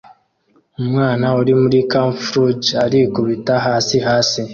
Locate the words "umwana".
0.81-1.25